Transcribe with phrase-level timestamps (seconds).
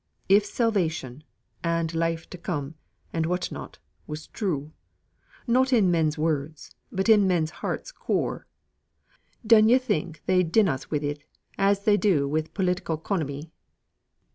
[0.27, 1.23] If salvation,
[1.63, 2.73] and life to come,
[3.13, 3.77] and what not,
[4.07, 4.71] was true
[5.45, 8.47] not in men's words, but in men's hearts' core
[9.45, 11.23] dun yo' not think they'd din us wi' it
[11.55, 13.51] as they do wi' political 'conomy?